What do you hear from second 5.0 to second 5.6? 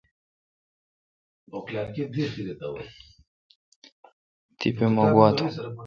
گواؙ تھم۔